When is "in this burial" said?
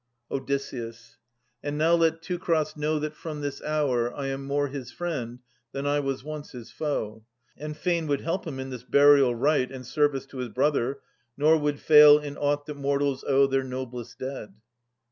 8.59-9.35